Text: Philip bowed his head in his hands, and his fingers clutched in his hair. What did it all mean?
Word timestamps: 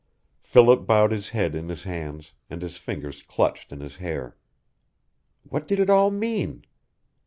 Philip 0.39 0.87
bowed 0.87 1.11
his 1.11 1.29
head 1.29 1.53
in 1.53 1.69
his 1.69 1.83
hands, 1.83 2.33
and 2.49 2.63
his 2.63 2.77
fingers 2.77 3.21
clutched 3.21 3.71
in 3.71 3.81
his 3.81 3.97
hair. 3.97 4.35
What 5.43 5.67
did 5.67 5.79
it 5.79 5.91
all 5.91 6.09
mean? 6.09 6.65